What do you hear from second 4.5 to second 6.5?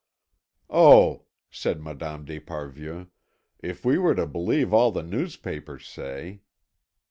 all the newspapers say...."